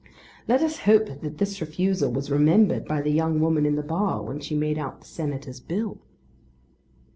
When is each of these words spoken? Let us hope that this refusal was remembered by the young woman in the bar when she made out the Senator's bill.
Let 0.47 0.63
us 0.63 0.79
hope 0.89 1.21
that 1.21 1.37
this 1.37 1.61
refusal 1.61 2.11
was 2.11 2.31
remembered 2.31 2.85
by 2.85 3.03
the 3.03 3.11
young 3.11 3.39
woman 3.39 3.67
in 3.67 3.75
the 3.75 3.83
bar 3.83 4.23
when 4.23 4.39
she 4.39 4.55
made 4.55 4.79
out 4.79 5.01
the 5.01 5.05
Senator's 5.05 5.59
bill. 5.59 5.99